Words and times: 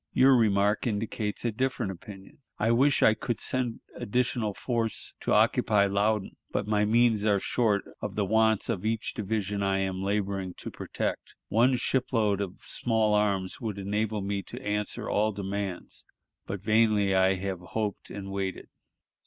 Your 0.13 0.35
remark 0.35 0.87
indicates 0.87 1.45
a 1.45 1.51
different 1.51 1.91
opinion.... 1.91 2.39
I 2.57 2.71
wish 2.71 3.03
I 3.03 3.13
could 3.13 3.39
send 3.39 3.81
additional 3.95 4.55
force 4.55 5.13
to 5.19 5.31
occupy 5.31 5.85
Loudon, 5.85 6.37
but 6.51 6.65
my 6.65 6.85
means 6.85 7.23
are 7.23 7.39
short 7.39 7.83
of 8.01 8.15
the 8.15 8.25
wants 8.25 8.67
of 8.67 8.83
each 8.83 9.13
division 9.13 9.61
I 9.61 9.77
am 9.77 10.01
laboring 10.01 10.55
to 10.55 10.71
protect. 10.71 11.35
One 11.49 11.75
ship 11.75 12.11
load 12.11 12.41
of 12.41 12.63
small 12.65 13.13
arms 13.13 13.61
would 13.61 13.77
enable 13.77 14.21
me 14.21 14.41
to 14.41 14.59
answer 14.65 15.07
all 15.07 15.33
demands, 15.33 16.03
but 16.47 16.63
vainly 16.63 17.11
have 17.11 17.61
I 17.61 17.65
hoped 17.67 18.09
and 18.09 18.31
waited." 18.31 18.69